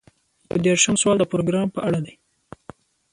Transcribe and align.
یو 0.49 0.59
دېرشم 0.65 0.95
سوال 1.01 1.17
د 1.19 1.23
پروګرام 1.31 1.67
په 1.75 1.79
اړه 1.87 1.99
دی. 2.05 2.15